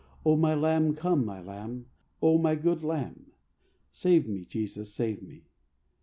O 0.25 0.35
my 0.35 0.55
Lamb, 0.55 0.95
come, 0.95 1.23
my 1.23 1.39
Lamb, 1.43 1.85
O 2.23 2.39
my 2.39 2.55
good 2.55 2.81
Lamb, 2.81 3.33
Save 3.91 4.27
me, 4.27 4.43
Jesus, 4.45 4.91
save 4.91 5.21
me. 5.21 5.43